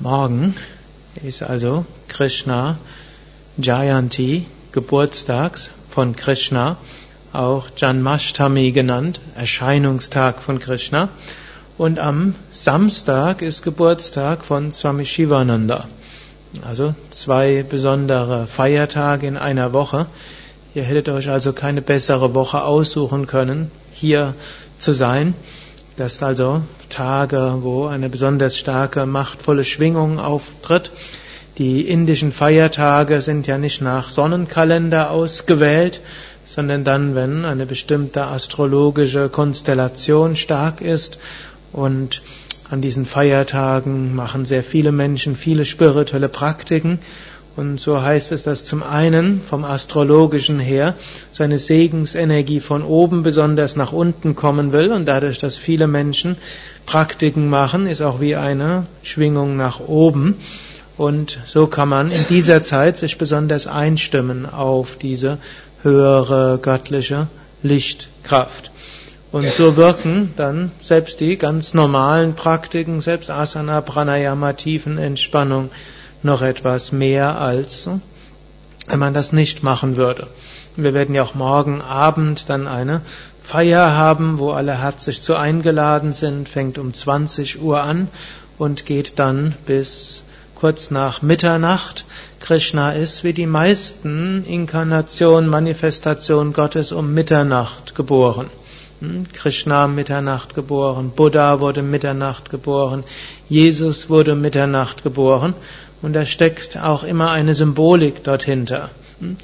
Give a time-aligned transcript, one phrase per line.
[0.00, 0.56] Morgen
[1.22, 2.76] ist also Krishna
[3.56, 6.76] Jayanti, Geburtstags von Krishna,
[7.32, 11.10] auch Janmashtami genannt, Erscheinungstag von Krishna.
[11.78, 15.86] Und am Samstag ist Geburtstag von Swami Shivananda.
[16.66, 20.06] Also zwei besondere Feiertage in einer Woche.
[20.74, 24.34] Ihr hättet euch also keine bessere Woche aussuchen können, hier
[24.78, 25.34] zu sein.
[25.96, 26.62] Das sind also
[26.94, 30.90] Tage, wo eine besonders starke, machtvolle Schwingung auftritt.
[31.58, 36.00] Die indischen Feiertage sind ja nicht nach Sonnenkalender ausgewählt,
[36.46, 41.18] sondern dann, wenn eine bestimmte astrologische Konstellation stark ist
[41.72, 42.22] und
[42.70, 46.98] an diesen Feiertagen machen sehr viele Menschen viele spirituelle Praktiken
[47.56, 50.94] und so heißt es, dass zum einen vom astrologischen her
[51.30, 56.36] seine Segensenergie von oben besonders nach unten kommen will und dadurch, dass viele Menschen
[56.84, 60.36] Praktiken machen, ist auch wie eine Schwingung nach oben.
[60.96, 65.38] Und so kann man in dieser Zeit sich besonders einstimmen auf diese
[65.82, 67.28] höhere göttliche
[67.62, 68.72] Lichtkraft.
[69.30, 75.70] Und so wirken dann selbst die ganz normalen Praktiken, selbst Asana, Pranayama, Tiefenentspannung,
[76.24, 77.88] noch etwas mehr als
[78.86, 80.26] wenn man das nicht machen würde.
[80.76, 83.00] Wir werden ja auch morgen Abend dann eine
[83.42, 88.08] Feier haben, wo alle herzlich zu eingeladen sind, fängt um 20 Uhr an
[88.58, 90.22] und geht dann bis
[90.54, 92.04] kurz nach Mitternacht.
[92.40, 98.46] Krishna ist wie die meisten Inkarnationen, Manifestationen Gottes um Mitternacht geboren.
[99.00, 99.26] Hm?
[99.32, 103.04] Krishna Mitternacht geboren, Buddha wurde Mitternacht geboren,
[103.48, 105.54] Jesus wurde Mitternacht geboren
[106.04, 108.90] und da steckt auch immer eine Symbolik dorthinter.
[109.20, 109.38] Hm?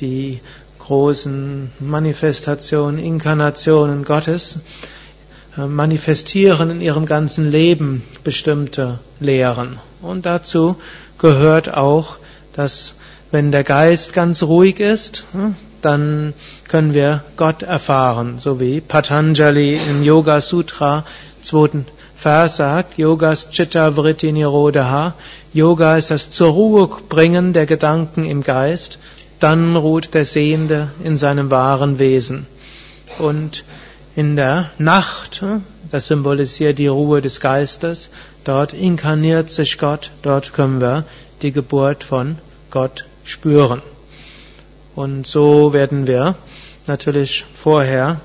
[0.00, 0.40] Die
[0.78, 4.58] großen Manifestationen, Inkarnationen Gottes
[5.56, 9.78] äh, manifestieren in ihrem ganzen Leben bestimmte Lehren.
[10.02, 10.76] Und dazu
[11.16, 12.18] gehört auch,
[12.52, 12.92] dass
[13.30, 16.34] wenn der Geist ganz ruhig ist, hm, dann
[16.68, 21.06] können wir Gott erfahren, so wie Patanjali im Yoga Sutra,
[22.22, 25.14] Vers sagt, Yogas Chitta Vritti Nirodha,
[25.52, 29.00] Yoga ist das zur Ruhe bringen der Gedanken im Geist,
[29.40, 32.46] dann ruht der Sehende in seinem wahren Wesen.
[33.18, 33.64] Und
[34.14, 35.42] in der Nacht,
[35.90, 38.10] das symbolisiert die Ruhe des Geistes,
[38.44, 41.04] dort inkarniert sich Gott, dort können wir
[41.42, 42.38] die Geburt von
[42.70, 43.82] Gott spüren.
[44.94, 46.36] Und so werden wir
[46.86, 48.20] natürlich vorher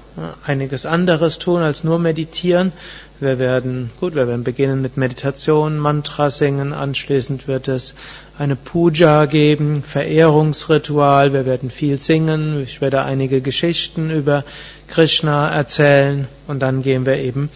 [0.45, 2.71] einiges anderes tun als nur meditieren.
[3.19, 7.95] Wir werden, gut, wir werden beginnen mit Meditation, Mantra singen, anschließend wird es
[8.37, 14.43] eine Puja geben, Verehrungsritual, wir werden viel singen, ich werde einige Geschichten über
[14.87, 16.27] Krishna erzählen.
[16.47, 17.49] Und dann gehen wir eben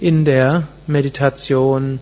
[0.00, 1.98] in der Meditation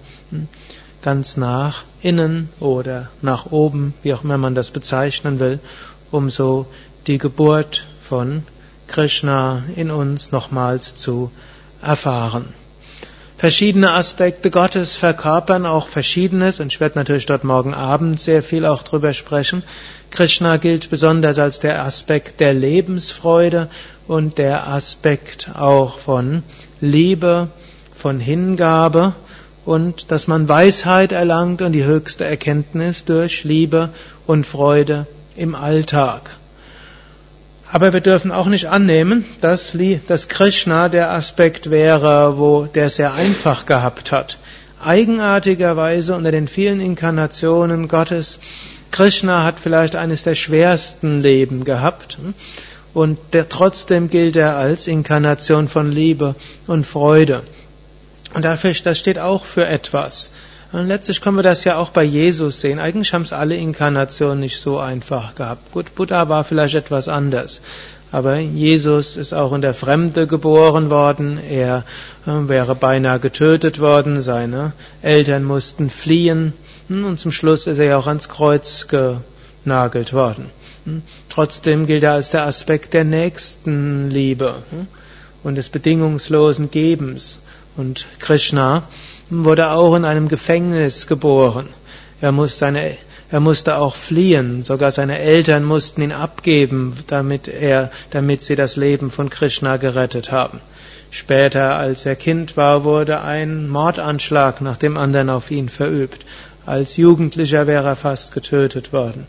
[1.02, 5.60] ganz nach innen oder nach oben, wie auch immer man das bezeichnen will,
[6.10, 6.66] um so
[7.06, 8.42] die Geburt von
[8.88, 11.30] Krishna in uns nochmals zu
[11.82, 12.54] erfahren
[13.38, 18.64] verschiedene Aspekte Gottes verkörpern auch Verschiedenes und ich werde natürlich dort morgen Abend sehr viel
[18.64, 19.62] auch drüber sprechen.
[20.10, 23.68] Krishna gilt besonders als der Aspekt der Lebensfreude
[24.08, 26.42] und der Aspekt auch von
[26.80, 27.48] Liebe,
[27.94, 29.14] von Hingabe
[29.64, 33.90] und dass man Weisheit erlangt und die höchste Erkenntnis durch Liebe
[34.26, 35.06] und Freude
[35.36, 36.30] im Alltag.
[37.72, 39.72] Aber wir dürfen auch nicht annehmen, dass,
[40.28, 44.38] Krishna der Aspekt wäre, wo der sehr einfach gehabt hat.
[44.82, 48.38] Eigenartigerweise unter den vielen Inkarnationen Gottes,
[48.92, 52.18] Krishna hat vielleicht eines der schwersten Leben gehabt.
[52.94, 56.34] Und der, trotzdem gilt er als Inkarnation von Liebe
[56.66, 57.42] und Freude.
[58.32, 60.30] Und dafür, das steht auch für etwas.
[60.76, 62.78] Und letztlich können wir das ja auch bei Jesus sehen.
[62.78, 65.72] Eigentlich haben es alle Inkarnationen nicht so einfach gehabt.
[65.72, 67.62] Gut, Buddha war vielleicht etwas anders.
[68.12, 71.40] Aber Jesus ist auch in der Fremde geboren worden.
[71.48, 71.84] Er
[72.26, 74.20] äh, wäre beinahe getötet worden.
[74.20, 76.52] Seine Eltern mussten fliehen.
[76.88, 80.50] Hm, und zum Schluss ist er ja auch ans Kreuz genagelt worden.
[80.84, 81.00] Hm,
[81.30, 84.86] trotzdem gilt er als der Aspekt der Nächstenliebe hm,
[85.42, 87.38] und des bedingungslosen Gebens.
[87.78, 88.82] Und Krishna
[89.30, 91.68] wurde auch in einem Gefängnis geboren.
[92.20, 92.96] Er musste, eine,
[93.30, 94.62] er musste auch fliehen.
[94.62, 100.32] Sogar seine Eltern mussten ihn abgeben, damit er, damit sie das Leben von Krishna gerettet
[100.32, 100.60] haben.
[101.10, 106.24] Später, als er Kind war, wurde ein Mordanschlag nach dem anderen auf ihn verübt.
[106.64, 109.26] Als Jugendlicher wäre er fast getötet worden.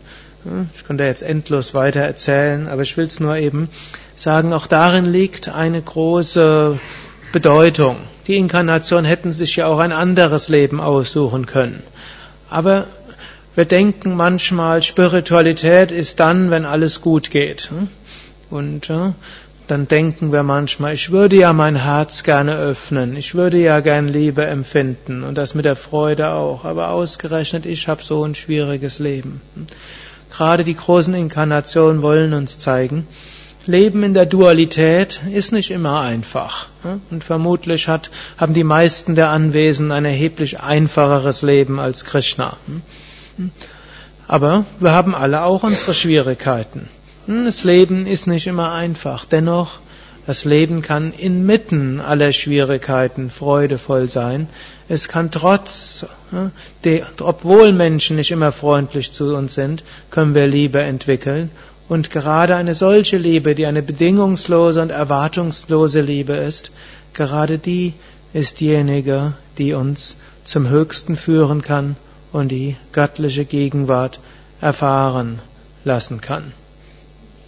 [0.74, 3.68] Ich könnte jetzt endlos weiter erzählen, aber ich will es nur eben
[4.16, 6.78] sagen, auch darin liegt eine große
[7.32, 7.96] Bedeutung.
[8.28, 11.82] Die Inkarnation hätten sich ja auch ein anderes Leben aussuchen können.
[12.50, 12.86] Aber
[13.54, 17.70] wir denken manchmal, Spiritualität ist dann, wenn alles gut geht.
[18.50, 18.92] Und
[19.66, 24.08] dann denken wir manchmal, ich würde ja mein Herz gerne öffnen, ich würde ja gern
[24.08, 28.98] Liebe empfinden und das mit der Freude auch, aber ausgerechnet ich habe so ein schwieriges
[28.98, 29.42] Leben.
[30.30, 33.06] Gerade die großen Inkarnationen wollen uns zeigen,
[33.68, 36.68] Leben in der Dualität ist nicht immer einfach.
[37.10, 42.56] Und vermutlich hat, haben die meisten der Anwesenden ein erheblich einfacheres Leben als Krishna.
[44.26, 46.88] Aber wir haben alle auch unsere Schwierigkeiten.
[47.26, 49.26] Hm, das Leben ist nicht immer einfach.
[49.26, 49.80] Dennoch,
[50.26, 54.48] das Leben kann inmitten aller Schwierigkeiten freudevoll sein.
[54.88, 56.52] Es kann trotz, hm,
[57.20, 61.50] obwohl Menschen nicht immer freundlich zu uns sind, können wir Liebe entwickeln.
[61.88, 66.70] Und gerade eine solche Liebe, die eine bedingungslose und erwartungslose Liebe ist,
[67.14, 67.94] gerade die
[68.32, 71.96] ist diejenige, die uns zum Höchsten führen kann
[72.32, 74.20] und die göttliche Gegenwart
[74.60, 75.40] erfahren
[75.84, 76.52] lassen kann.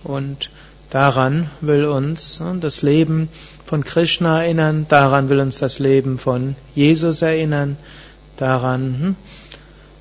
[0.04, 0.50] Und
[0.88, 3.28] daran will uns das Leben
[3.66, 7.76] von Krishna erinnern, daran will uns das Leben von Jesus erinnern,
[8.38, 9.16] daran hm,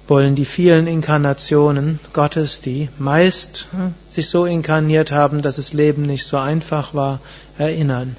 [0.09, 6.01] wollen die vielen Inkarnationen Gottes, die meist hm, sich so inkarniert haben, dass das Leben
[6.01, 7.19] nicht so einfach war,
[7.57, 8.15] erinnern,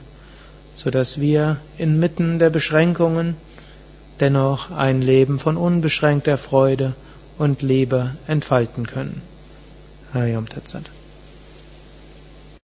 [0.76, 3.36] so dass wir inmitten der Beschränkungen
[4.20, 6.94] dennoch ein Leben von unbeschränkter Freude
[7.38, 9.22] und Liebe entfalten können.
[10.14, 10.84] Hayam Tatsat.